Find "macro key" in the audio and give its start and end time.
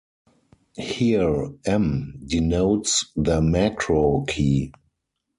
3.39-4.71